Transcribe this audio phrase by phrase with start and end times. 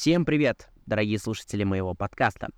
[0.00, 2.50] Всем привет, дорогие слушатели моего подкаста.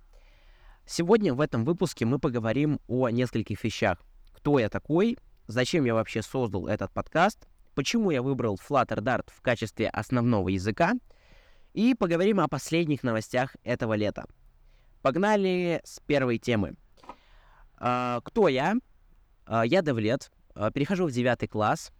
[0.85, 3.97] Сегодня в этом выпуске мы поговорим о нескольких вещах.
[4.31, 5.17] Кто я такой,
[5.47, 10.93] зачем я вообще создал этот подкаст, почему я выбрал Flutter Dart в качестве основного языка,
[11.73, 14.25] и поговорим о последних новостях этого лета.
[15.01, 16.75] Погнали с первой темы.
[17.79, 18.75] А, кто я?
[19.47, 21.91] А, я Девлет, а, перехожу в девятый класс,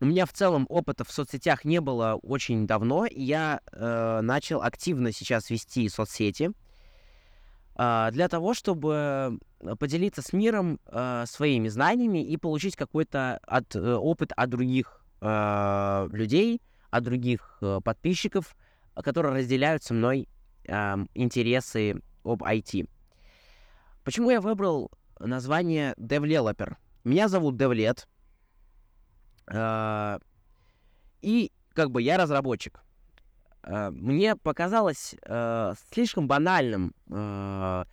[0.00, 4.62] у меня в целом опыта в соцсетях не было очень давно, и я э, начал
[4.62, 6.52] активно сейчас вести соцсети
[7.76, 9.40] э, для того, чтобы
[9.80, 16.08] поделиться с миром э, своими знаниями и получить какой-то от, э, опыт от других э,
[16.12, 18.56] людей, от других э, подписчиков,
[18.94, 20.28] которые разделяют со мной
[20.66, 22.88] э, интересы об IT.
[24.04, 26.76] Почему я выбрал название Developer?
[27.02, 28.06] Меня зовут Девлет.
[29.50, 30.18] А,
[31.22, 32.80] и как бы я разработчик.
[33.62, 37.84] А, мне показалось э, слишком банальным э,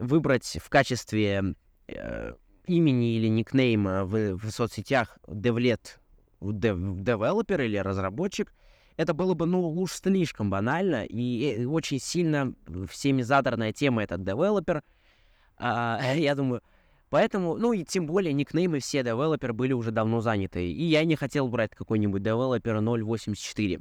[0.00, 1.54] выбрать в качестве
[1.88, 2.34] э,
[2.66, 6.00] имени или никнейма в, в соцсетях девлет,
[6.40, 8.52] девелопер или разработчик.
[8.96, 12.52] Это было бы, ну, уж слишком банально, и очень сильно
[12.88, 14.82] всеми задорная тема этот девелопер.
[15.56, 16.62] А, я думаю,
[17.10, 20.70] Поэтому, ну и тем более никнеймы все девелоперы были уже давно заняты.
[20.70, 23.80] И я не хотел брать какой-нибудь девелопер 084.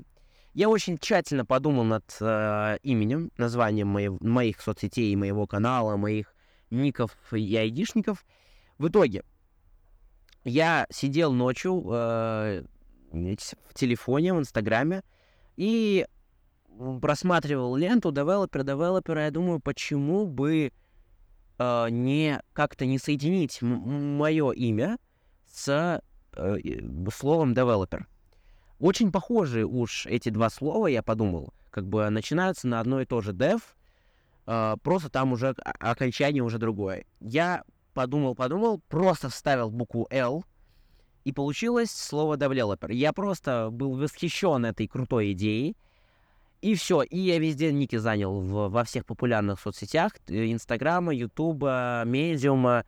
[0.55, 6.33] Я очень тщательно подумал над э, именем, названием моих, моих соцсетей, моего канала, моих
[6.72, 8.25] ников и айдишников.
[8.80, 9.23] В итоге
[10.44, 12.63] я сидел ночью э,
[13.11, 15.03] в телефоне, в Инстаграме
[15.55, 16.07] и
[17.00, 19.25] просматривал ленту девелопер, девелопера.
[19.25, 20.72] Я думаю, почему бы
[21.59, 24.97] э, не как-то не соединить мое имя
[25.52, 26.01] с
[26.35, 26.59] э,
[27.13, 28.05] словом developer.
[28.79, 33.21] Очень похожи уж эти два слова, я подумал, как бы начинаются на одно и то
[33.21, 33.61] же dev,
[34.47, 37.05] э, просто там уже окончание уже другое.
[37.19, 37.63] Я
[37.94, 40.45] подумал, подумал, просто вставил букву L,
[41.25, 42.91] и получилось слово developer.
[42.94, 45.75] Я просто был восхищен этой крутой идеей,
[46.62, 52.03] и все, и я везде ники занял в, во всех популярных соцсетях, э, Инстаграма, Ютуба,
[52.06, 52.86] Медиума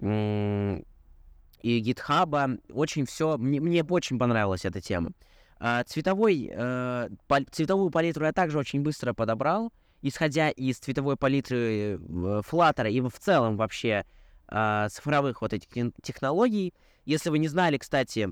[0.00, 2.58] и Гитхаба.
[2.70, 5.12] Очень все, мне, мне очень понравилась эта тема.
[5.58, 11.96] А, цветовой, э, пал, цветовую палитру я также очень быстро подобрал, исходя из цветовой палитры
[11.96, 14.04] Flutter и в целом вообще
[14.48, 15.68] э, цифровых вот этих
[16.02, 16.74] технологий.
[17.06, 18.28] Если вы не знали, кстати,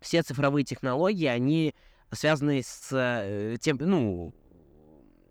[0.00, 1.74] все цифровые технологии, они
[2.12, 4.34] связанные с э, тем, ну,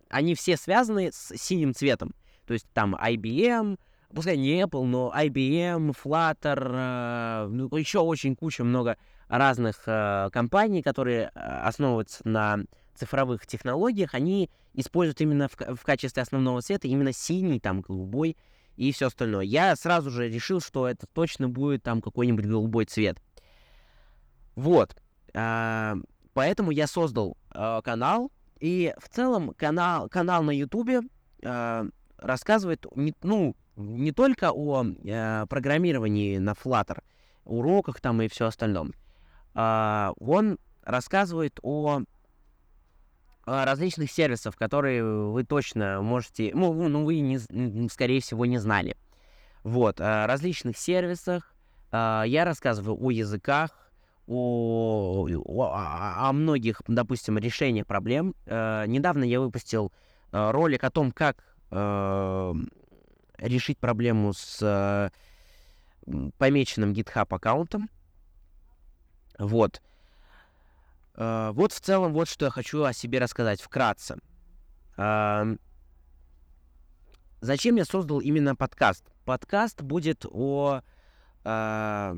[0.10, 2.14] они все связаны с синим цветом.
[2.46, 3.78] То есть там IBM,
[4.14, 8.98] пускай не Apple, но IBM, Flutter, э, ну, еще очень куча много
[9.28, 12.60] разных э, компаний, которые э, основываются на
[12.96, 18.36] цифровых технологиях, они используют именно в, в качестве основного цвета именно синий, там, голубой
[18.76, 19.44] и все остальное.
[19.44, 23.18] Я сразу же решил, что это точно будет там какой-нибудь голубой цвет.
[24.56, 24.96] Вот.
[25.34, 25.96] А,
[26.34, 31.02] Поэтому я создал э, канал, и в целом канал, канал на Ютубе
[31.42, 37.02] э, рассказывает не, ну, не только о э, программировании на Flutter,
[37.46, 38.94] уроках там и все остальном.
[39.56, 42.02] Э, он рассказывает о,
[43.46, 48.98] о различных сервисах, которые вы точно можете, ну, ну вы, не, скорее всего, не знали.
[49.64, 51.54] Вот, о различных сервисах.
[51.92, 53.89] Э, я рассказываю о языках,
[54.30, 58.36] о, о, о многих, допустим, решениях проблем.
[58.46, 59.92] Э, недавно я выпустил
[60.32, 62.54] э, ролик о том, как э,
[63.38, 65.10] решить проблему с э,
[66.38, 67.90] помеченным GitHub аккаунтом.
[69.38, 69.82] Вот.
[71.16, 74.20] Э, вот в целом вот что я хочу о себе рассказать вкратце.
[74.98, 75.56] Э,
[77.42, 79.04] зачем я создал именно подкаст?
[79.26, 80.82] Подкаст будет о
[81.44, 82.16] Э,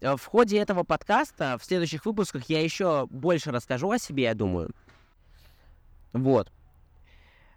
[0.00, 4.70] в ходе этого подкаста, в следующих выпусках, я еще больше расскажу о себе, я думаю.
[6.12, 6.50] Вот.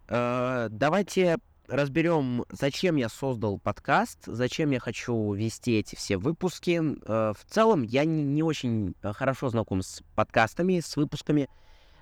[0.10, 1.38] Э, давайте
[1.68, 6.82] разберем, зачем я создал подкаст, зачем я хочу вести эти все выпуски.
[7.06, 11.50] Э, в целом, я не очень хорошо знаком с подкастами, с выпусками.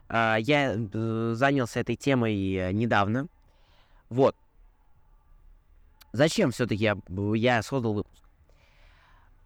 [0.09, 3.29] Я занялся этой темой недавно.
[4.09, 4.35] Вот.
[6.11, 6.97] Зачем все-таки я,
[7.33, 8.20] я создал выпуск?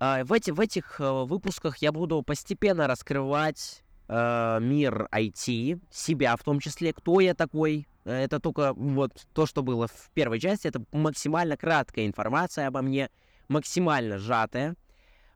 [0.06, 6.36] А, в, эти, в этих э, выпусках я буду постепенно раскрывать э, мир IT, себя
[6.36, 7.88] в том числе, кто я такой.
[8.04, 13.10] Это только вот то, что было в первой части, это максимально краткая информация обо мне,
[13.48, 14.75] максимально сжатая.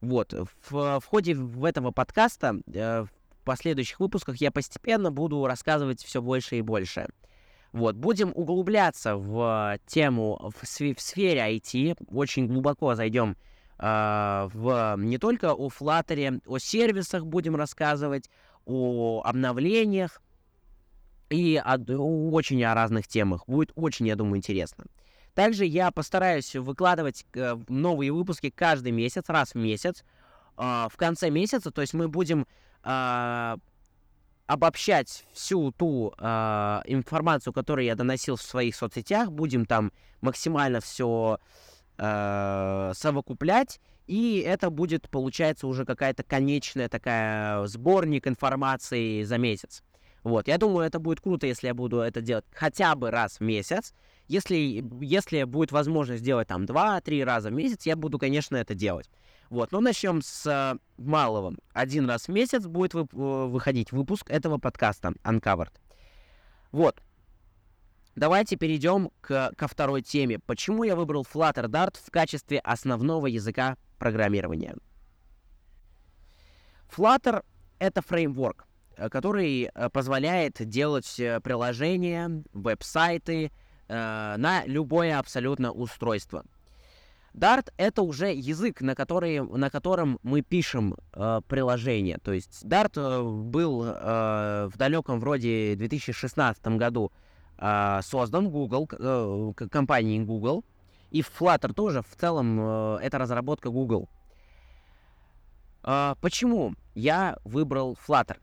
[0.01, 3.06] Вот, в, в ходе в этого подкаста, э,
[3.45, 7.07] последующих выпусках я постепенно буду рассказывать все больше и больше.
[7.72, 13.36] Вот, будем углубляться в тему в, сф- в сфере IT, очень глубоко зайдем
[13.79, 18.29] в не только о Flutter, о сервисах будем рассказывать,
[18.65, 20.21] о обновлениях
[21.29, 23.43] и о, очень о разных темах.
[23.47, 24.85] Будет очень, я думаю, интересно.
[25.33, 30.03] Также я постараюсь выкладывать э, новые выпуски каждый месяц, раз в месяц.
[30.57, 32.45] Э, в конце месяца, то есть мы будем
[32.83, 33.57] э,
[34.47, 39.91] обобщать всю ту информацию, которую я доносил в своих соцсетях, будем там
[40.21, 41.37] максимально все
[42.00, 49.84] э, совокуплять, и это будет, получается, уже какая-то конечная такая сборник информации за месяц.
[50.24, 53.42] Вот, я думаю, это будет круто, если я буду это делать хотя бы раз в
[53.42, 53.94] месяц.
[54.28, 59.10] Если, если будет возможность сделать там 2-3 раза в месяц, я буду, конечно, это делать.
[59.50, 61.56] Вот, но начнем с э, малого.
[61.74, 65.74] Один раз в месяц будет вы, э, выходить выпуск этого подкаста Uncovered.
[66.72, 67.01] Вот.
[68.15, 70.39] Давайте перейдем к, ко второй теме.
[70.39, 74.75] Почему я выбрал Flutter Dart в качестве основного языка программирования?
[76.95, 77.44] Flutter—
[77.79, 78.65] это фреймворк,
[78.97, 83.51] э, который э, позволяет делать э, приложения, веб-сайты
[83.88, 86.44] э, на любое абсолютно устройство—
[87.33, 92.17] Dart— это уже язык, на, который, на котором мы пишем э, приложение.
[92.17, 97.12] То есть Dart был э, в далеком вроде 2016 году
[97.59, 100.63] создан Google, э, компанией Google.
[101.11, 104.07] И Flutter тоже в целом э, это разработка Google.
[105.83, 108.38] Э, почему я выбрал Flutter?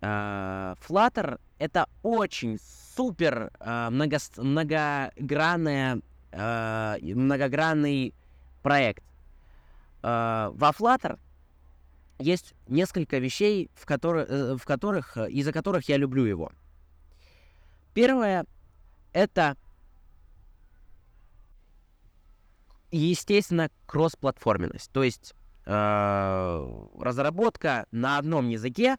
[0.00, 2.58] Э, Flutter— это очень
[2.96, 6.02] супер много, многогранная,
[6.32, 8.14] многогранный
[8.62, 9.02] проект.
[10.02, 11.18] Во Flutter
[12.18, 16.52] есть несколько вещей, в, который, э, в которых, из-за которых я люблю его.
[17.94, 18.44] Первое—
[19.12, 19.56] это,
[22.90, 24.90] естественно, кроссплатформенность.
[24.92, 25.34] То есть
[25.66, 28.96] э, разработка на одном языке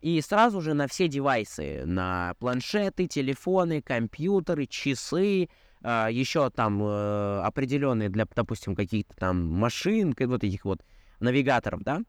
[0.00, 5.48] и сразу же на все девайсы, на планшеты, телефоны, компьютеры, часы,
[5.84, 10.80] а, еще там э, определенные для, допустим, каких-то там машин, вот этих вот
[11.20, 12.02] навигаторов, да,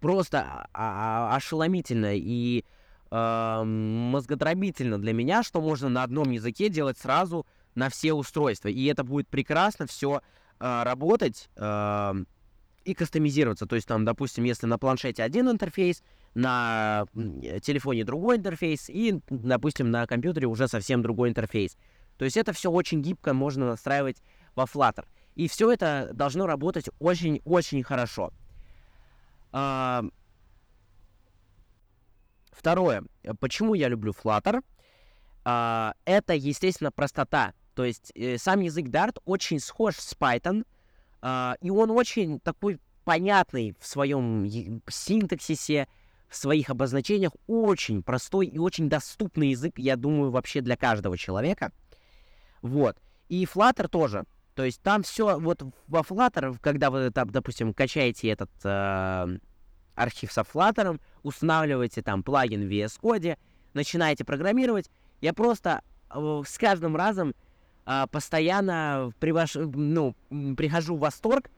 [0.00, 2.64] просто ошеломительно и
[3.14, 8.68] э, для меня, что можно на одном языке делать сразу на все устройства.
[8.68, 10.20] И это будет прекрасно все
[10.60, 12.14] э, работать э,
[12.84, 13.66] и кастомизироваться.
[13.66, 16.02] То есть там, допустим, если на планшете один интерфейс,
[16.34, 17.06] на
[17.62, 21.76] телефоне другой интерфейс, и, допустим, на компьютере уже совсем другой интерфейс.
[22.18, 24.22] То есть это все очень гибко можно настраивать
[24.56, 25.04] во Flutter.
[25.36, 28.32] И все это должно работать очень-очень хорошо.
[32.54, 32.58] А...
[32.58, 33.04] Второе.
[33.40, 34.62] Почему я люблю Flutter?
[35.44, 37.52] А, это, естественно, простота.
[37.74, 40.64] То есть э, сам язык Dart очень схож с Python,
[41.20, 44.48] а, и он очень такой понятный в своем
[44.88, 45.88] синтаксисе,
[46.28, 51.72] в своих обозначениях, очень простой и очень доступный язык, я думаю, вообще для каждого человека—
[52.64, 52.96] вот.
[53.28, 54.24] И Flutter тоже.
[54.54, 59.36] То есть там все, вот во Flutter, когда вы допустим, качаете этот э,
[59.94, 63.36] архив со Flutter, устанавливаете там плагин в VS Code,
[63.74, 64.90] начинаете программировать,
[65.20, 67.34] я просто э, с каждым разом
[67.86, 69.54] э, постоянно привож...
[69.54, 70.14] ну,
[70.56, 71.50] прихожу в восторг,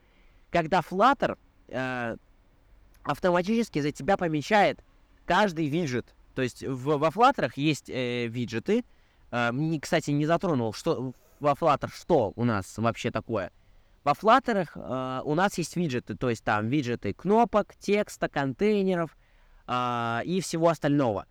[0.51, 2.17] когда Flutter э,
[3.03, 4.83] автоматически за тебя помечает
[5.25, 6.15] каждый виджет.
[6.35, 8.83] То есть в, во Flutter есть э, виджеты,
[9.29, 13.51] Uh, кстати, не затронул, что во Flutter что у нас вообще такое.
[14.07, 19.17] Во Flutter uh, у нас есть виджеты, то есть там виджеты кнопок, текста, контейнеров
[19.67, 21.25] uh, и всего остального.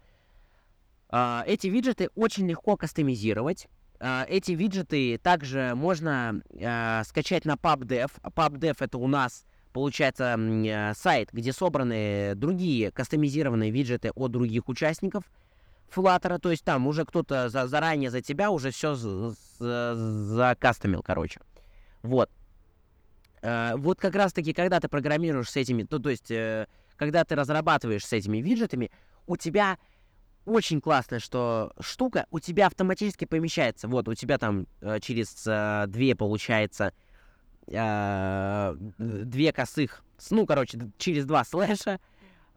[1.09, 3.67] Uh, эти виджеты очень легко кастомизировать.
[3.99, 8.11] Uh, эти виджеты также можно uh, скачать на PubDev.
[8.23, 15.25] PubDev это у нас получается uh, сайт, где собраны другие кастомизированные виджеты от других участников—
[15.95, 18.95] Flutter, то есть там уже кто-то за, заранее за тебя уже все
[19.59, 21.41] закастомил, короче.
[22.03, 22.29] Вот.
[23.47, 27.37] Э, вот как раз-таки, когда ты программируешь с этими, ну, то есть, э, когда ты
[27.37, 28.91] разрабатываешь с этими виджетами,
[29.29, 29.79] у тебя
[30.45, 33.87] очень классная что штука, у тебя автоматически помещается.
[33.87, 35.45] Вот, у тебя там э, через
[35.89, 36.93] две, получается,
[37.67, 41.99] две косых, ну, короче, через два слэша,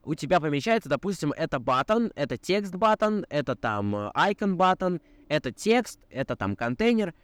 [0.03, 5.99] у тебя помещается, допустим, это батон, это текст батон, это там icon батон, это текст,
[6.11, 7.15] это там контейнер,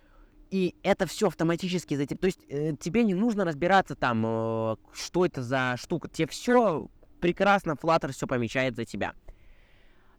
[0.51, 5.25] и это все автоматически за То есть э, тебе не нужно разбираться там, э, что
[5.25, 6.09] это за штука.
[6.09, 6.87] Тебе все
[7.19, 9.13] прекрасно Flutter все помечает за тебя.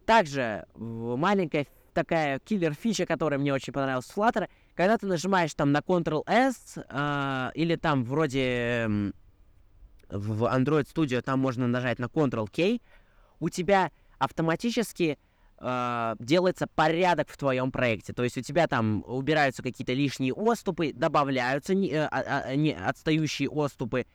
[0.05, 5.79] Также маленькая такая киллер-фича, которая мне очень понравилась в Flutter, когда ты нажимаешь там на
[5.79, 9.13] Ctrl-S, э, или там вроде
[10.09, 12.81] в Android Studio там можно нажать на Ctrl-K,
[13.41, 15.19] у тебя автоматически
[15.59, 18.13] э, делается порядок в твоем проекте.
[18.13, 23.49] То есть у тебя там убираются какие-то лишние отступы, добавляются не, э, э, не отстающие
[23.49, 24.07] отступы,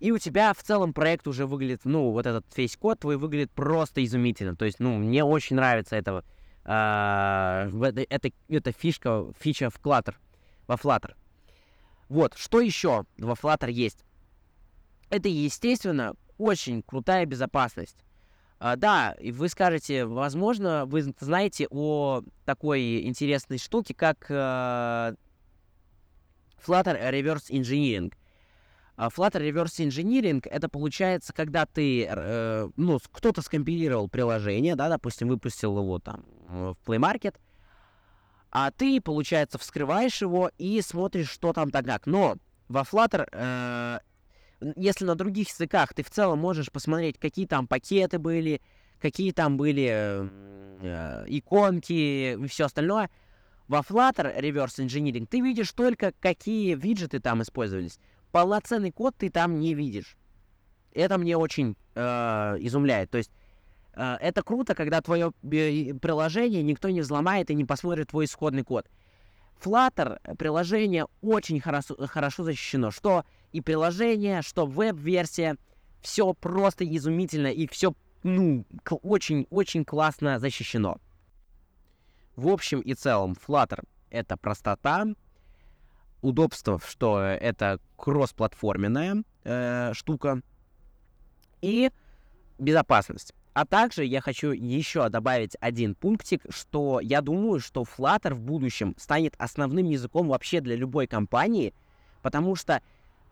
[0.00, 3.50] и у тебя в целом проект уже выглядит, ну, вот этот весь код твой выглядит
[3.52, 4.56] просто изумительно.
[4.56, 6.24] То есть, ну, мне очень нравится этого,
[6.64, 10.14] э, это, это фишка, фича в Flutter,
[10.66, 11.14] во Flutter.
[12.08, 14.04] Вот, что еще во Flutter есть?
[15.10, 17.96] Это, естественно, очень крутая безопасность.
[18.66, 25.14] А, да, и вы скажете, возможно, вы знаете о такой интересной штуке, как э,
[26.66, 28.14] Flutter Reverse Engineering.
[28.96, 35.28] Uh, Flutter Reverse Engineering это получается, когда ты, э, ну, кто-то скомпилировал приложение, да, допустим,
[35.28, 37.34] выпустил его там в Play Market,
[38.50, 42.06] а ты, получается, вскрываешь его и смотришь, что там так как.
[42.06, 42.36] Но
[42.68, 43.98] во Flutter э,
[44.76, 48.60] если на других языках ты в целом можешь посмотреть, какие там пакеты были,
[49.00, 50.28] какие там были
[50.80, 53.10] э, иконки и все остальное,
[53.68, 57.98] во Flutter Reverse Engineering ты видишь только, какие виджеты там использовались.
[58.32, 60.16] Полноценный код ты там не видишь.
[60.92, 62.00] Это мне очень э,
[62.60, 63.10] изумляет.
[63.10, 63.30] То есть
[63.94, 68.88] э, это круто, когда твое приложение никто не взломает и не посмотрит твой исходный код.
[69.62, 72.90] Flutter приложение очень хорошо, хорошо защищено.
[72.90, 75.56] Что и приложение, что веб-версия.
[76.02, 77.94] Все просто изумительно и все,
[78.24, 78.66] ну,
[79.02, 80.98] очень-очень классно защищено.
[82.36, 85.06] В общем и целом, Flutter— это простота,
[86.20, 90.42] удобство, что это кроссплатформенная э, штука,
[91.62, 91.90] и
[92.58, 93.32] безопасность.
[93.54, 98.94] А также я хочу еще добавить один пунктик, что я думаю, что Flutter в будущем
[98.98, 101.72] станет основным языком вообще для любой компании,
[102.20, 102.82] потому что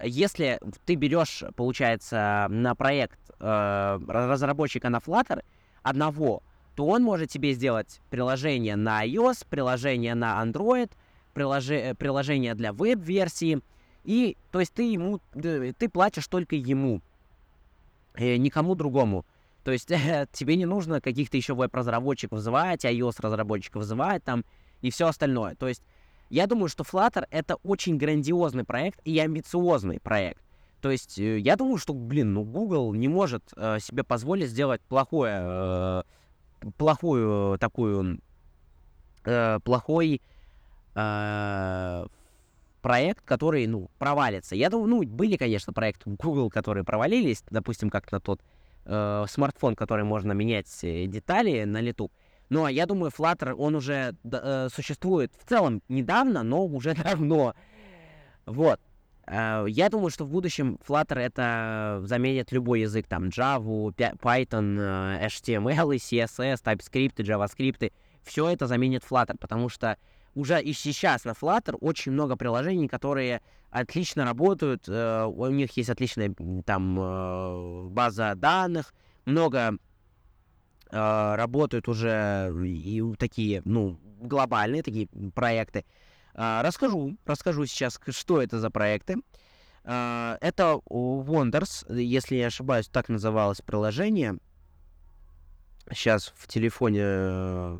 [0.02, 5.42] если ты берешь, получается, на проект э, разработчика на Flutter
[5.82, 6.42] одного,
[6.74, 10.90] то он может тебе сделать приложение на iOS, приложение на Android,
[11.34, 13.60] приложе, приложение для веб-версии,
[14.04, 17.00] и, то есть, ты ему, ты платишь только ему,
[18.14, 19.24] э, никому другому.
[19.64, 24.44] То есть, э, тебе не нужно каких-то еще веб-разработчиков звать, iOS-разработчиков звать там
[24.80, 25.54] и все остальное.
[25.54, 25.82] То есть,
[26.32, 30.42] я думаю, что Flutter это очень грандиозный проект и амбициозный проект.
[30.80, 34.80] То есть э, я думаю, что, блин, ну Google не может э, себе позволить сделать
[34.88, 36.02] плохое, э,
[36.78, 38.20] плохую такую,
[39.24, 40.22] э, плохой
[40.94, 42.06] э,
[42.80, 44.56] проект, который, ну, провалится.
[44.56, 48.40] Я думаю, ну, были, конечно, проекты Google, которые провалились, допустим, как на тот
[48.86, 52.10] э, смартфон, который можно менять э, детали на лету.
[52.52, 57.54] Но я думаю, Flutter, он уже э, существует в целом недавно, но уже давно.
[58.44, 58.78] Вот.
[59.26, 65.26] Э, я думаю, что в будущем Flutter это заменит любой язык, там, Java, Python, э,
[65.28, 67.90] HTML, CSS, TypeScript, JavaScript.
[68.22, 69.96] Все это заменит Flutter, потому что
[70.34, 73.40] уже и сейчас на Flutter очень много приложений, которые
[73.70, 76.34] отлично работают, э, у них есть отличная
[76.66, 78.92] там э, база данных,
[79.24, 79.78] много
[80.92, 85.84] э, работают уже и такие, ну, глобальные такие проекты.
[86.34, 89.16] Э, расскажу, расскажу сейчас, что это за проекты.
[89.84, 94.38] Э, это Wonders, если не ошибаюсь, так называлось приложение.
[95.90, 97.78] Сейчас в телефоне, э,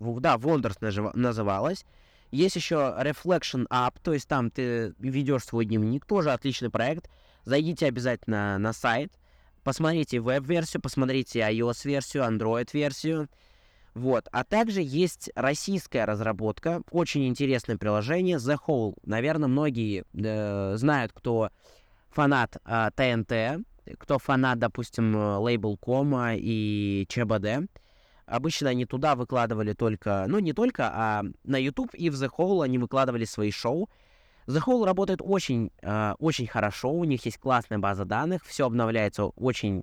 [0.00, 1.84] да, Wonders называлось.
[2.30, 7.08] Есть еще Reflection App, то есть там ты ведешь свой дневник, тоже отличный проект.
[7.44, 9.12] Зайдите обязательно на сайт,
[9.66, 13.28] посмотрите веб-версию, посмотрите iOS-версию, Android-версию.
[13.94, 14.28] Вот.
[14.30, 18.94] А также есть российская разработка, очень интересное приложение The Hole.
[19.04, 21.50] Наверное, многие э, знают, кто
[22.10, 23.66] фанат э, ТНТ,
[23.98, 27.68] кто фанат, допустим, Label.com и ЧБД.
[28.26, 32.62] Обычно они туда выкладывали только, ну не только, а на YouTube и в The Hole
[32.62, 33.90] они выкладывали свои шоу.
[34.46, 39.24] The Hole работает очень, э, очень хорошо, у них есть классная база данных, все обновляется
[39.24, 39.82] очень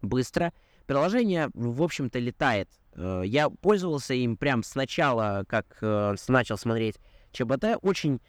[0.00, 0.52] быстро.
[0.86, 2.70] Приложение, в общем-то, летает.
[2.94, 6.96] Э, я пользовался им прям сначала, как э, начал смотреть
[7.32, 7.78] ЧБТ.
[7.82, 8.20] Очень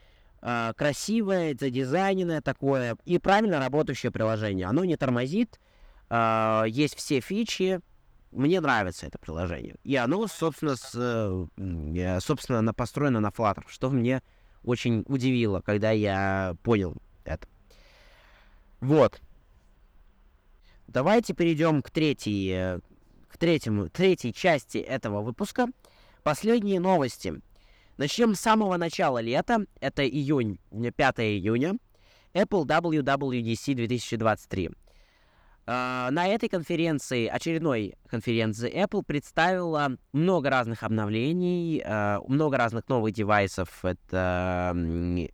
[0.41, 4.67] э, красивое, задизайненное такое и правильно работающее приложение.
[4.67, 5.62] Оно не тормозит,
[6.10, 7.79] э, есть все фичи,
[8.31, 9.75] мне нравится это приложение.
[9.86, 14.22] И оно, собственно, с, э, собственно построено на Flutter, что мне
[14.65, 17.48] очень удивило, когда я понял это.
[18.81, 19.22] Вот.
[20.88, 22.79] давайте перейдем к третьей, э,
[23.29, 25.67] к третьему, третьей части этого выпуска.
[26.24, 27.41] Последние новости.
[27.98, 29.65] Начнем с самого начала лета.
[29.79, 31.77] Это июнь, 5 июня.
[32.34, 34.72] Apple WWDC 2023.
[35.67, 43.13] Uh, на этой конференции, очередной конференции, Apple представила много разных обновлений, uh, много разных новых
[43.13, 43.84] девайсов.
[43.84, 44.75] Это,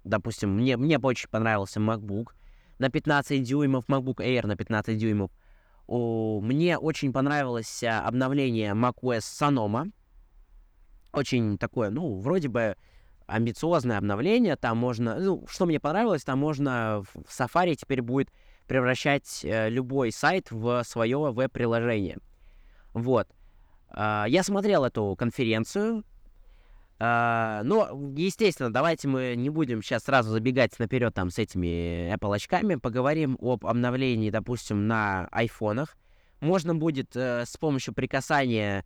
[0.05, 2.29] допустим, мне, мне очень понравился MacBook
[2.79, 5.31] на 15 дюймов, MacBook Air на 15 дюймов.
[5.89, 9.91] Мне очень понравилось а, обновление macOS Sonoma.
[11.11, 12.77] Очень такое, ну, вроде бы
[13.27, 14.55] амбициозное обновление.
[14.55, 18.31] Там можно, ну, что мне понравилось, там можно в Safari теперь будет
[18.71, 22.19] превращать э, любой сайт в свое веб-приложение.
[22.93, 23.27] Вот.
[23.93, 26.05] Э, я смотрел эту конференцию.
[26.97, 32.33] Э, но, естественно, давайте мы не будем сейчас сразу забегать наперед там с этими Apple
[32.33, 32.75] очками.
[32.75, 35.97] Поговорим об обновлении, допустим, на айфонах.
[36.39, 38.85] Можно будет э, с помощью прикасания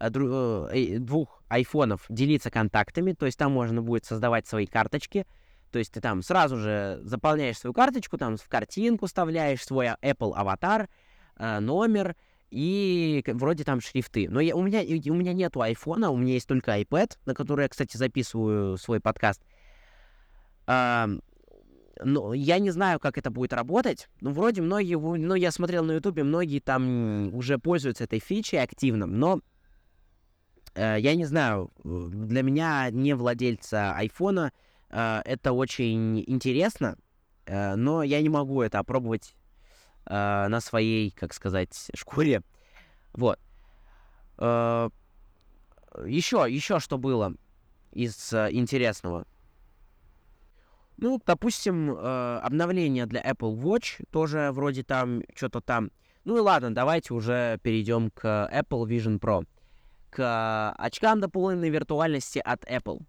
[0.00, 5.26] э двух айфонов делиться контактами, то есть там можно будет создавать свои карточки,
[5.70, 10.32] то есть ты там сразу же заполняешь свою карточку, там в картинку вставляешь свой Apple
[10.34, 10.88] аватар,
[11.36, 12.16] э, номер
[12.50, 14.28] и вроде там шрифты.
[14.30, 17.62] Но я, у, меня, у меня нету айфона, у меня есть только iPad, на который
[17.62, 19.42] я, кстати, записываю свой подкаст.
[20.66, 21.08] А,
[22.02, 24.08] но я не знаю, как это будет работать.
[24.20, 29.06] Ну, вроде многие, ну, я смотрел на Ютубе, многие там уже пользуются этой фичей активно,
[29.06, 29.40] но
[30.74, 34.52] э, я не знаю, для меня, не владельца айфона,
[34.90, 36.96] это очень интересно,
[37.46, 39.34] uh, но я не могу это опробовать
[40.06, 42.42] uh, на своей, как сказать, шкуре.
[43.12, 43.38] Вот.
[44.38, 47.34] Еще, еще что было
[47.92, 49.26] из интересного.
[50.96, 55.90] Ну, допустим, обновление для Apple Watch тоже вроде там что-то там.
[56.24, 59.44] Ну и ладно, давайте уже перейдем к Apple Vision Pro.
[60.10, 63.02] К очкам дополненной виртуальности от Apple.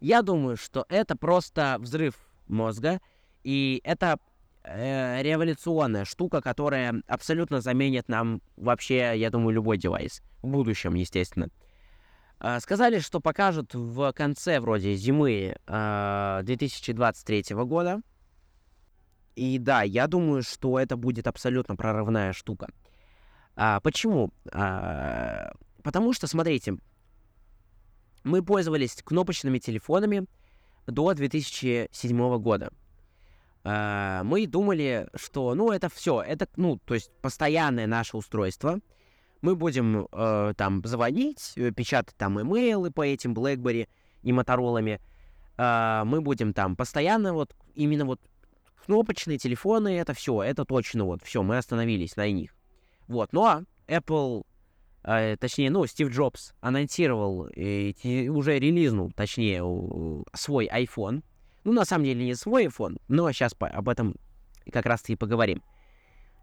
[0.00, 2.14] Я думаю, что это просто взрыв
[2.48, 3.00] мозга,
[3.44, 4.18] и это
[4.64, 10.22] э, революционная штука, которая абсолютно заменит нам вообще, я думаю, любой девайс.
[10.42, 11.48] В будущем, естественно.
[12.40, 18.00] Э, сказали, что покажут в конце вроде зимы э, 2023 года.
[19.36, 22.68] И да, я думаю, что это будет абсолютно прорывная штука.
[23.56, 24.32] А, почему?
[24.52, 26.76] А, потому что, смотрите,
[28.24, 30.26] мы пользовались кнопочными телефонами
[30.86, 32.70] до 2007 года.
[33.62, 38.80] Uh, мы думали, что, ну, это все, это, ну, то есть постоянное наше устройство.
[39.42, 43.86] Мы будем uh, там звонить, э, печатать там имейлы по этим BlackBerry
[44.22, 44.98] и Моторолами.
[45.58, 48.20] Uh, мы будем там постоянно вот именно вот
[48.86, 52.54] кнопочные телефоны, это все, это точно вот все, мы остановились на них.
[53.08, 54.46] Вот, ну а Apple
[55.02, 59.62] а, точнее, ну, Стив Джобс анонсировал, и, уже релизнул, точнее,
[60.34, 61.22] свой iPhone.
[61.64, 64.16] Ну, на самом деле, не свой iPhone, но сейчас по, об этом
[64.70, 65.62] как раз-таки поговорим.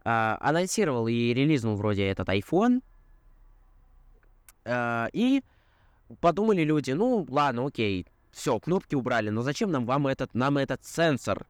[0.03, 2.81] А, анонсировал и релизнул вроде этот iPhone.
[4.65, 5.43] А, и
[6.21, 10.85] подумали люди, ну, ладно, окей, все, кнопки убрали, но зачем нам вам этот, нам этот
[10.85, 11.45] сенсор?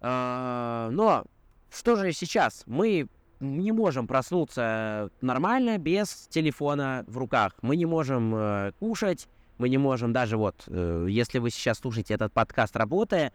[0.00, 1.24] А, но
[1.70, 2.64] что же сейчас?
[2.66, 3.08] Мы
[3.42, 7.52] не можем проснуться нормально без телефона в руках.
[7.60, 9.28] Мы не можем э, кушать,
[9.58, 13.32] мы не можем даже вот, э, если вы сейчас слушаете этот подкаст работая,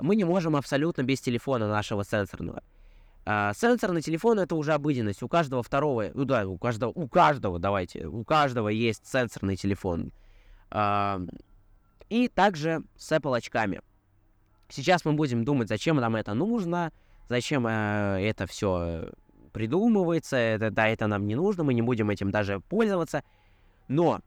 [0.00, 2.62] мы не можем абсолютно без телефона нашего сенсорного.
[3.24, 5.22] А, сенсорный телефон это уже обыденность.
[5.22, 10.12] У каждого второго, ну да, у каждого, у каждого, давайте, у каждого есть сенсорный телефон.
[10.70, 11.20] А,
[12.08, 13.80] и также с Apple очками.
[14.68, 16.92] Сейчас мы будем думать, зачем нам это нужно,
[17.28, 19.10] зачем э, это все
[19.52, 23.22] придумывается, это, да, это нам не нужно, мы не будем этим даже пользоваться.
[23.88, 24.20] Но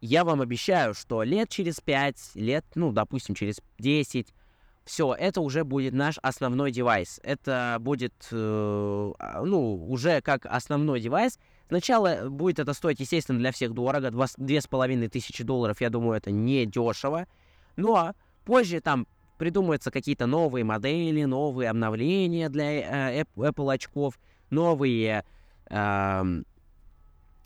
[0.00, 4.32] я вам обещаю, что лет через 5, лет, ну, допустим, через 10,
[4.84, 7.18] все, это уже будет наш основной девайс.
[7.22, 11.38] Это будет, э, а, ну, уже как основной девайс.
[11.68, 14.12] Сначала будет это стоить, естественно, для всех дорого.
[14.36, 17.26] Две с половиной тысячи долларов, я думаю, это не дешево.
[17.76, 18.14] Ну а
[18.44, 19.06] позже там
[19.38, 24.18] придумаются какие-то новые модели, новые обновления для э, Apple очков
[24.54, 25.24] новые
[25.68, 26.42] э,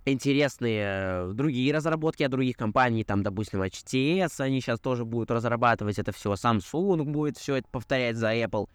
[0.05, 6.12] интересные другие разработки от других компаний, там, допустим, HTS, они сейчас тоже будут разрабатывать это
[6.12, 8.68] все, Samsung будет все это повторять за Apple.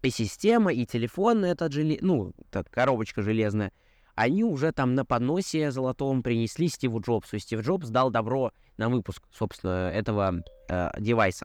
[0.03, 1.99] и система, и телефон этот желе...
[2.01, 3.73] ну, так, коробочка железная,
[4.15, 7.37] они уже там на подносе золотом принесли Стиву Джобсу.
[7.37, 11.45] И Стив Джобс дал добро на выпуск, собственно, этого э, девайса.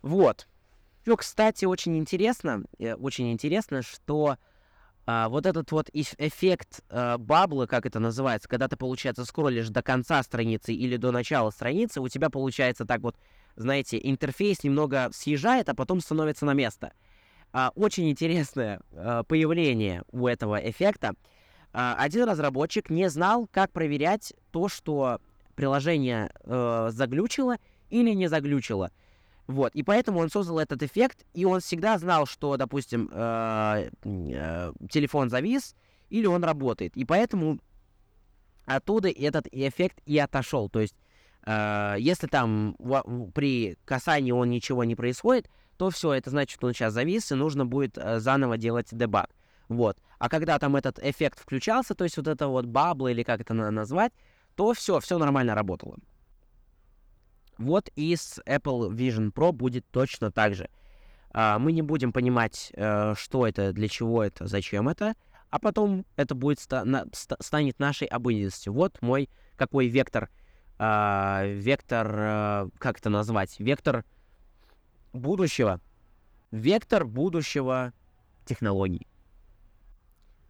[0.00, 0.48] Вот.
[1.04, 4.36] Еще, кстати, очень интересно, э, очень интересно, что
[5.04, 9.82] а, вот этот вот эффект а, баблы, как это называется, когда ты, получается, скроллишь до
[9.82, 13.16] конца страницы или до начала страницы, у тебя получается так вот,
[13.56, 16.92] знаете, интерфейс немного съезжает, а потом становится на место.
[17.52, 21.14] А, очень интересное а, появление у этого эффекта.
[21.72, 25.20] А, один разработчик не знал, как проверять то, что
[25.56, 27.56] приложение а, заглючило
[27.90, 28.92] или не заглючило.
[29.46, 34.72] Вот, и поэтому он создал этот эффект, и он всегда знал, что, допустим, э, э,
[34.88, 35.74] телефон завис,
[36.10, 36.96] или он работает.
[36.96, 37.58] И поэтому
[38.64, 40.68] оттуда этот эффект и отошел.
[40.68, 40.94] То есть,
[41.44, 42.76] э, если там
[43.34, 47.34] при касании он ничего не происходит, то все, это значит, что он сейчас завис, и
[47.34, 49.30] нужно будет заново делать дебаг.
[49.68, 49.98] Вот.
[50.18, 53.54] А когда там этот эффект включался, то есть вот это вот бабла, или как это
[53.54, 54.12] назвать,
[54.54, 55.96] то все, все нормально работало.
[57.58, 60.68] Вот и с Apple Vision Pro будет точно так же.
[61.30, 65.14] А, мы не будем понимать, э, что это, для чего это, зачем это,
[65.50, 68.72] а потом это будет станет нашей обыденностью.
[68.72, 70.30] Вот мой какой вектор,
[70.78, 74.04] а, вектор, а, как это назвать, вектор
[75.12, 75.80] будущего,
[76.50, 77.92] вектор будущего
[78.44, 79.06] технологий.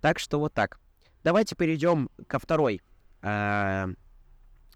[0.00, 0.80] Так что вот так.
[1.22, 2.80] Давайте перейдем ко второй
[3.22, 3.94] э,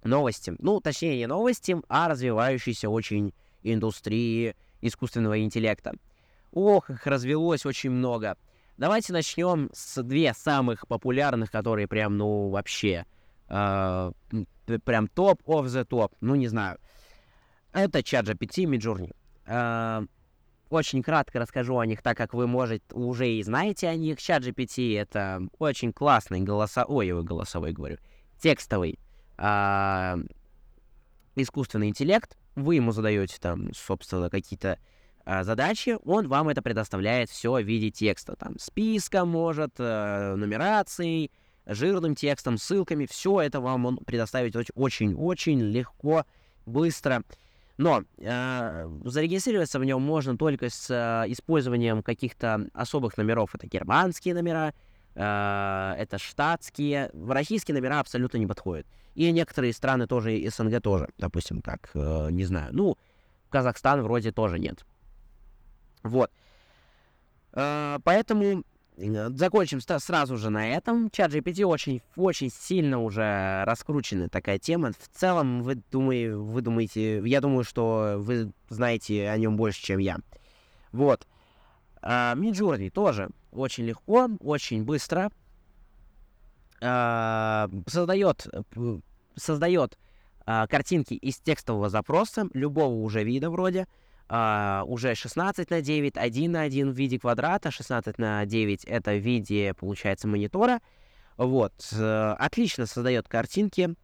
[0.02, 0.54] новости.
[0.59, 3.32] Ну, точнее, не новости, а развивающейся очень
[3.62, 5.94] индустрии искусственного интеллекта.
[6.52, 8.37] Ох, их развелось очень много.
[8.76, 13.06] Давайте начнем с две самых популярных, которые прям, ну, вообще,
[13.48, 14.12] э,
[14.85, 16.78] прям топ of the топ, ну, не знаю.
[17.72, 19.14] Это ChatGPT и Midjourney.
[19.46, 20.06] Э,
[20.68, 24.18] очень кратко расскажу о них, так как вы, может, уже и знаете о них.
[24.18, 27.98] ChatGPT— это очень классный голосовой, ой, голосовой, говорю,
[28.40, 28.98] текстовый
[29.38, 30.18] а,
[31.35, 34.79] искусственный интеллект, вы ему задаете там, собственно, какие-то
[35.25, 41.31] а, задачи, он вам это предоставляет все в виде текста, там, списка может, а, нумерацией,
[41.66, 46.25] жирным текстом, ссылками, все это вам он предоставит очень-очень легко,
[46.64, 47.22] быстро.
[47.79, 53.55] Но э, зарегистрироваться в нем можно только с э, использованием каких-то особых номеров.
[53.55, 54.72] Это германские номера, э,
[55.18, 57.11] это штатские.
[57.12, 58.87] В российские номера абсолютно не подходят.
[59.16, 62.98] И некоторые страны тоже, и СНГ тоже, допустим, как, э, не знаю, ну,
[63.48, 64.85] Казахстан вроде тоже нет.
[66.02, 66.31] Вот.
[67.55, 68.62] Э, поэтому
[68.98, 71.09] э, закончим сразу же на этом.
[71.09, 74.92] Чат GPT очень, очень сильно уже раскручена такая тема.
[74.92, 79.98] В целом, вы, думаю, вы думаете, я думаю, что вы знаете о нем больше, чем
[79.98, 80.18] я.
[80.92, 81.26] Вот.
[82.37, 85.31] Миджорни тоже очень легко, очень быстро
[86.81, 88.47] э, создает,
[89.35, 89.99] создает
[90.47, 93.87] э, картинки из текстового запроса любого уже вида вроде,
[94.29, 99.12] Uh, уже 16 на 9, 1 на 1 в виде квадрата, 16 на 9 это
[99.12, 100.81] в виде, получается, монитора.
[101.37, 103.95] Вот, э, отлично создает картинки,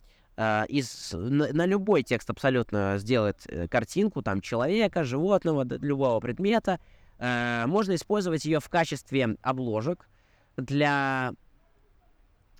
[0.68, 6.80] из, на, на любой текст абсолютно сделает э, картинку, там, человека, животного, любого предмета.
[7.18, 10.08] Э, можно использовать ее в качестве обложек
[10.56, 11.32] для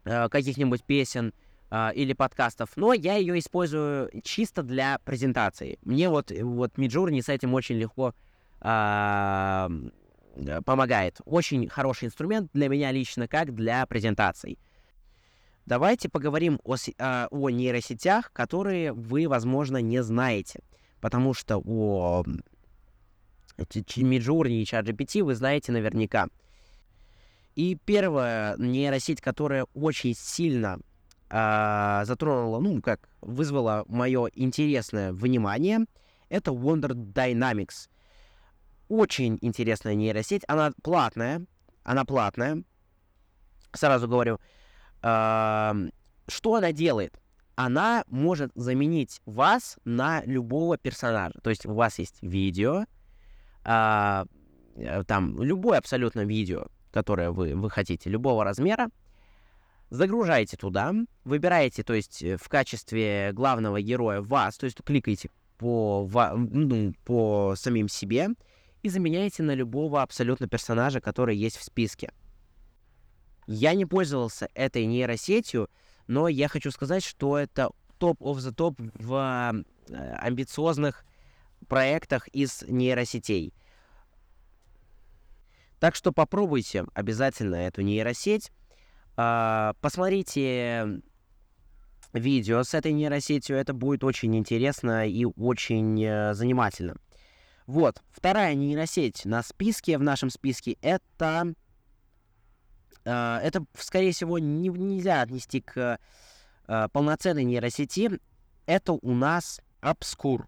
[0.05, 1.35] э, каких-нибудь песен,
[1.71, 5.79] э, или подкастов, но я ее использую чисто для презентации.
[5.83, 8.15] Мне вот, вот Midjourney с этим очень легко
[10.65, 11.21] помогает.
[11.25, 14.57] Очень хороший инструмент для меня лично, как для презентаций.
[15.67, 16.77] Давайте поговорим о,
[17.31, 20.61] о нейросетях, которые вы, возможно, не знаете.
[21.01, 22.23] Потому что о
[23.59, 26.29] Midjourney и ChatGPT вы знаете наверняка.
[27.55, 30.79] И первая нейросеть, которая очень сильно
[31.29, 35.81] э, затронула, ну, как вызвала мое интересное внимание,
[36.29, 37.89] это Wonder Dynamics.
[38.89, 40.45] Очень интересная нейросеть.
[40.49, 41.45] Она платная.
[41.83, 42.63] Она платная.
[43.73, 44.39] Сразу говорю.
[45.03, 45.73] Э,
[46.29, 47.19] что она делает?
[47.55, 51.39] Она может заменить вас на любого персонажа.
[51.43, 52.87] То есть у вас есть видео,
[53.65, 54.25] э,
[55.07, 58.89] там любое абсолютно видео, которое вы, вы хотите, любого размера,
[59.91, 60.95] загружаете туда,
[61.25, 67.89] выбираете, то есть в качестве главного героя вас, то есть кликаете по, ну, по самим
[67.89, 68.29] себе
[68.83, 72.13] и заменяете на любого абсолютно персонажа, который есть в списке.
[73.47, 75.69] Я не пользовался этой нейросетью,
[76.07, 81.05] но я хочу сказать, что это топ of the топ в э, амбициозных
[81.69, 83.55] проектах из нейросетей.
[85.79, 88.53] Так что попробуйте обязательно эту нейросеть.
[89.17, 91.03] А, посмотрите
[92.13, 93.57] видео с этой нейросетью.
[93.57, 96.97] Это будет очень интересно и очень э, занимательно.
[97.67, 101.55] Вот, вторая нейросеть на списке, в нашем списке, это...
[103.05, 105.99] Э, это, скорее всего, не, нельзя отнести к
[106.69, 108.21] э, полноценной нейросети.
[108.67, 110.45] Это у нас Obscure.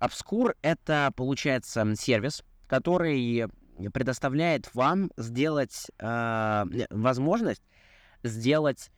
[0.00, 3.46] Obscure— это, получается, сервис, который
[3.92, 7.62] предоставляет вам сделать э, возможность
[8.22, 8.90] сделать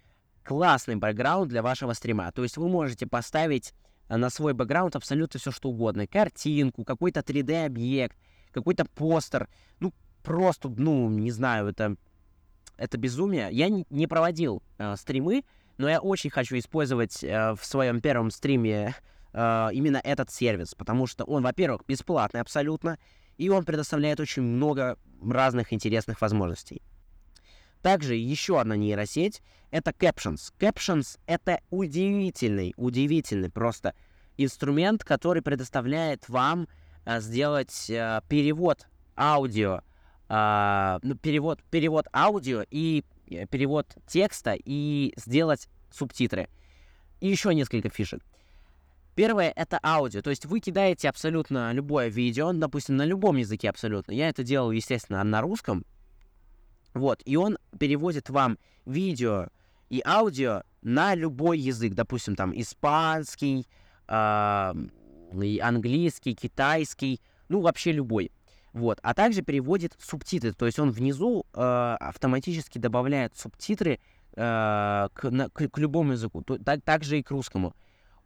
[0.42, 2.32] классный бэкграунд для вашего стрима.
[2.32, 3.74] То есть вы можете поставить
[4.08, 6.06] на свой бэкграунд абсолютно все что угодно.
[6.06, 8.16] Картинку, какой-то 3D-объект,
[8.52, 9.48] какой-то постер.
[9.78, 11.96] Ну, просто, ну, не знаю, это,
[12.76, 13.48] это безумие.
[13.52, 15.44] Я не, не проводил э, стримы,
[15.78, 18.94] но я очень хочу использовать э, в своем первом стриме
[19.32, 22.98] э, именно этот сервис, потому что он, во-первых, бесплатный абсолютно,
[23.38, 26.82] и он предоставляет очень много разных интересных возможностей.
[27.82, 30.52] Также еще одна нейросеть— это Captions.
[30.58, 33.94] Captions— это удивительный, удивительный просто
[34.36, 36.68] инструмент, который предоставляет вам
[37.04, 39.80] а, сделать а, перевод аудио,
[40.28, 46.48] а, ну, перевод, перевод аудио и э, перевод текста и сделать субтитры.
[47.20, 48.22] И еще несколько фишек.
[49.20, 54.12] Первое— это аудио, то есть вы кидаете абсолютно любое видео, допустим, на любом языке абсолютно.
[54.12, 55.84] Я это делал, естественно, на русском.
[56.94, 58.56] Вот, и он переводит вам
[58.86, 59.48] видео
[59.90, 63.66] и аудио на любой язык, допустим, там, испанский,
[64.08, 64.72] э,
[65.60, 68.32] английский, китайский, ну, вообще любой.
[68.72, 74.00] Вот, а также переводит субтитры, то есть он внизу э, автоматически добавляет субтитры
[74.32, 77.74] э, к, на, к, к любому языку, то, так, также и к русскому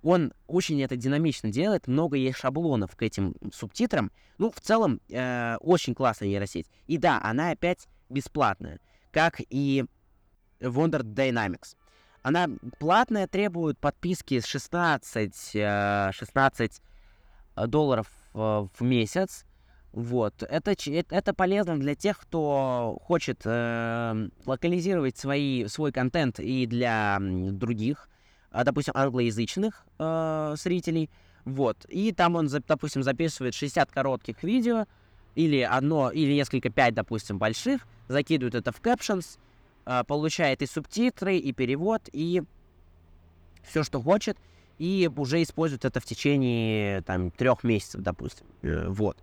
[0.04, 4.12] он очень это динамично делает, много есть шаблонов к этим субтитрам.
[4.38, 6.66] Ну, в целом, э, очень классная нейросеть.
[6.86, 9.84] И да, она опять бесплатная, как и
[10.60, 11.76] Wonder Dynamics.
[12.22, 16.82] Она платная, требует подписки с 16, э, 16
[17.66, 19.46] долларов э, в месяц.
[19.92, 20.42] Вот.
[20.42, 20.74] Это,
[21.10, 28.08] это полезно для тех, кто хочет э, локализировать свои, свой контент и для других
[28.54, 31.10] а, допустим, англоязычных э, зрителей,
[31.44, 34.86] вот, и там он, допустим, записывает 60 коротких видео,
[35.34, 39.38] или одно, или несколько, пять, допустим, больших, закидывает это в captions,
[39.86, 42.44] э, получает и субтитры, и перевод, и
[43.64, 44.38] все, что хочет,
[44.78, 49.16] и уже использует это в течение, там, трех месяцев, допустим, э, вот.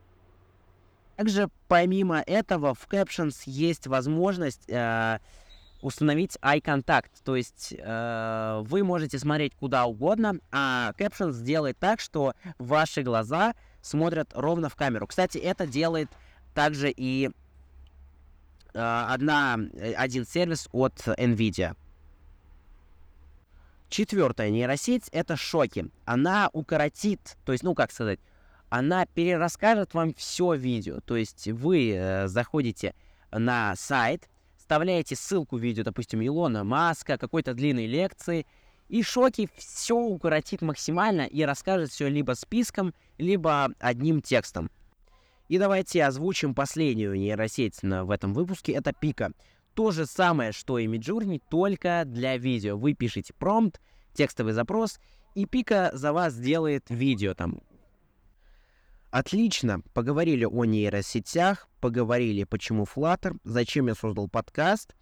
[1.15, 5.19] Также, помимо этого, в captions есть возможность э,
[5.81, 11.99] установить eye contact, то есть э, вы можете смотреть куда угодно, а Captions сделает так,
[11.99, 15.07] что ваши глаза смотрят ровно в камеру.
[15.07, 16.09] Кстати, это делает
[16.53, 17.29] также и
[18.73, 19.59] э, одна,
[19.97, 21.75] один сервис от NVIDIA.
[23.89, 25.87] Четвертая нейросеть— это шоки.
[26.05, 28.19] Она укоротит, то есть, ну, как сказать,
[28.69, 31.01] она перерасскажет вам все видео.
[31.01, 32.95] То есть вы э, заходите
[33.31, 34.29] на сайт,
[34.71, 38.47] вставляете ссылку в видео, допустим, Илона Маска, какой-то длинной лекции,
[38.87, 44.71] и Шоки все укоротит максимально и расскажет все либо списком, либо одним текстом.
[45.49, 49.33] И давайте озвучим последнюю нейросеть в этом выпуске, это Пика.
[49.73, 52.77] То же самое, что и Midjourney, только для видео.
[52.77, 53.81] Вы пишете промпт,
[54.13, 55.01] текстовый запрос,
[55.35, 57.59] и Пика за вас сделает видео там.
[59.11, 64.95] Отлично, поговорили о нейросетях, поговорили, почему Flutter, зачем я создал подкаст,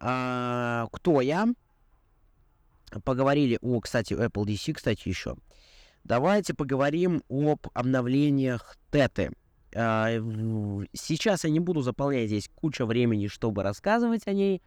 [0.00, 1.46] а, кто я,
[3.04, 5.36] поговорили о, кстати, Apple DC, кстати, еще.
[6.02, 9.32] Давайте поговорим об обновлениях Теты.
[9.74, 10.08] А,
[10.94, 14.62] сейчас я не буду заполнять здесь куча времени, чтобы рассказывать о ней.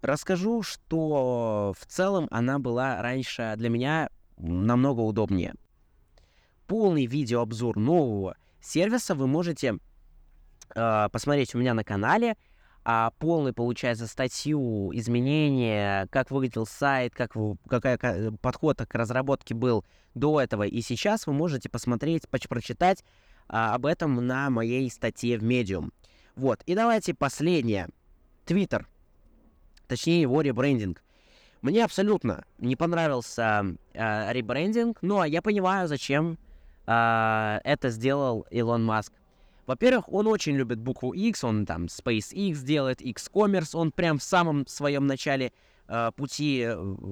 [0.00, 5.54] Расскажу, что в целом она была раньше для меня намного удобнее.
[6.66, 9.78] Полный видеообзор нового сервиса вы можете
[10.74, 12.36] э, посмотреть у меня на канале.
[12.88, 17.32] А полный, получается, статью, изменения, как выглядел сайт, как,
[17.68, 23.04] какая подход к разработке был до этого и сейчас, вы можете посмотреть, прочитать
[23.48, 25.90] а, об этом на моей статье в Medium.
[26.36, 27.88] Вот, и давайте последнее.
[28.44, 28.86] Твиттер
[29.86, 31.02] точнее его ребрендинг.
[31.62, 36.38] Мне абсолютно не понравился э, ребрендинг, но я понимаю, зачем
[36.86, 39.12] э, это сделал Илон Маск.
[39.66, 44.66] Во-первых, он очень любит букву X, он там SpaceX делает, X-Commerce, он прям в самом
[44.66, 45.52] своем начале
[45.88, 46.68] э, пути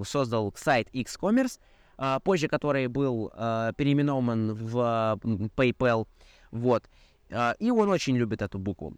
[0.07, 1.59] создал сайт X-Commerce,
[1.99, 6.07] э, позже который был э, переименован в э, PayPal,
[6.53, 6.85] вот.
[7.31, 8.95] Э, и он очень любит эту букву.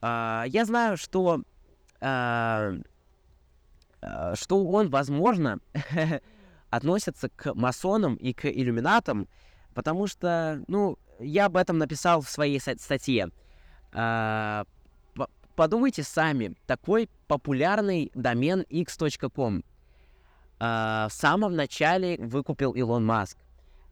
[0.00, 1.42] Э, я знаю, что
[2.00, 2.80] Э,
[4.34, 5.58] что он, возможно,
[6.70, 9.28] относится к масонам и к иллюминатам,
[9.74, 13.30] потому что, ну, я об этом написал в своей статье.
[13.92, 14.64] А,
[15.56, 19.62] подумайте сами, такой популярный домен x.com
[20.58, 23.38] а, в самом начале выкупил Илон Маск.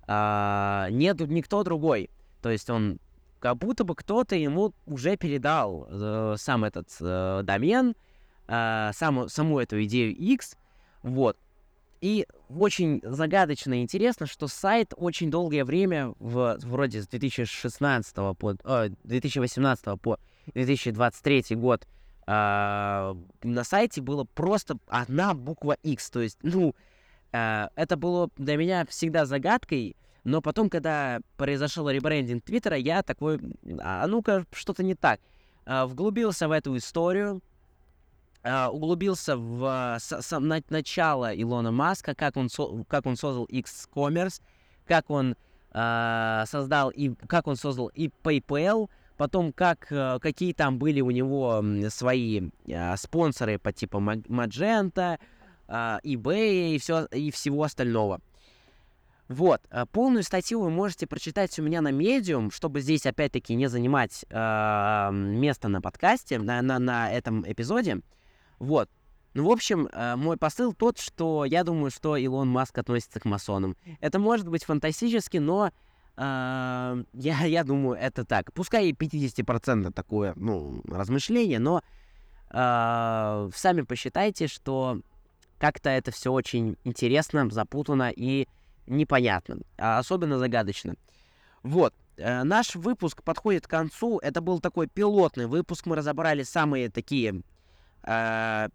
[0.06, 2.10] А, нет никто другой.
[2.42, 2.98] То есть он
[3.40, 7.94] как будто бы кто-то ему уже передал э, сам этот э, домен,
[8.48, 10.56] э, саму, саму эту идею X,
[11.02, 11.36] вот.
[12.00, 18.56] И очень загадочно и интересно, что сайт очень долгое время, в, вроде с 2016 по,
[18.64, 20.18] э, 2018 по
[20.54, 21.86] 2023 год,
[22.26, 26.10] э, на сайте было просто одна буква X.
[26.10, 26.74] То есть, ну,
[27.32, 33.40] э, это было для меня всегда загадкой, но потом, когда произошел ребрендинг Твиттера, я такой,
[33.80, 35.20] а ну-ка, что-то не так.
[35.66, 37.42] Э, вглубился в эту историю,
[38.44, 43.44] углубился в uh, с, с, на, начало Илона Маска, как он, со, как он создал
[43.46, 44.40] X-Commerce,
[44.86, 45.34] как он
[45.72, 51.10] uh, создал и как он создал и PayPal, потом как uh, какие там были у
[51.10, 55.18] него свои uh, спонсоры по типу Magenta,
[55.66, 58.20] uh, eBay и все и всего остального.
[59.28, 59.60] Вот,
[59.92, 65.10] полную статью вы можете прочитать у меня на Medium, чтобы здесь опять-таки не занимать э,
[65.12, 68.00] место на подкасте, на, на, на этом эпизоде.
[68.58, 68.88] Вот.
[69.34, 73.24] Ну, в общем, э, мой посыл тот, что я думаю, что Илон Маск относится к
[73.24, 73.76] масонам.
[74.00, 75.70] Это может быть фантастически, но
[76.16, 78.52] э, я, я думаю, это так.
[78.52, 81.82] Пускай и 50% такое, ну, размышление, но
[82.50, 85.00] э, сами посчитайте, что
[85.58, 88.48] как-то это все очень интересно, запутано и
[88.86, 90.94] непонятно, а особенно загадочно.
[91.62, 94.18] Вот, э, наш выпуск подходит к концу.
[94.18, 95.86] Это был такой пилотный выпуск.
[95.86, 97.42] Мы разобрали самые такие
[98.02, 98.68] э,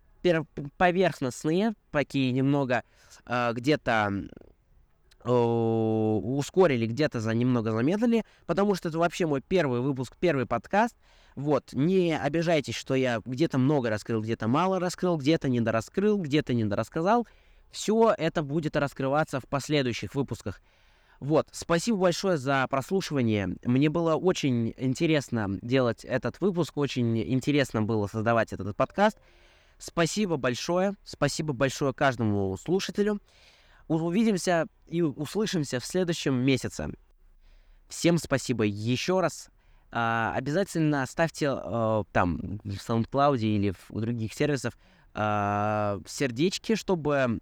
[0.77, 2.83] поверхностные, такие немного
[3.25, 4.11] э, где-то
[5.23, 10.95] э, ускорили, где-то за немного замедлили, потому что это вообще мой первый выпуск, первый подкаст.
[11.35, 17.27] Вот, не обижайтесь, что я где-то много раскрыл, где-то мало раскрыл, где-то недораскрыл, где-то недорассказал.
[17.71, 20.61] Все это будет раскрываться в последующих выпусках.
[21.23, 23.55] Вот, спасибо большое за прослушивание.
[23.63, 29.17] Мне было очень интересно делать этот выпуск, очень интересно было создавать этот подкаст.
[29.77, 33.21] Спасибо большое, спасибо большое каждому слушателю.
[33.87, 36.89] Увидимся и услышимся в следующем месяце.
[37.87, 39.47] Всем спасибо еще раз.
[39.93, 44.77] А, обязательно ставьте а, там в SoundCloud или в, у других сервисов
[45.13, 47.39] а, сердечки, чтобы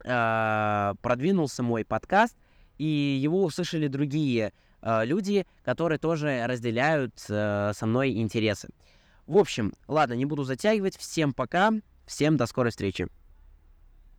[0.00, 2.36] продвинулся мой подкаст
[2.78, 8.68] и его услышали другие э, люди, которые тоже разделяют э, со мной интересы.
[9.26, 10.96] В общем, ладно, не буду затягивать.
[10.96, 11.72] Всем пока,
[12.06, 13.08] всем до скорой встречи.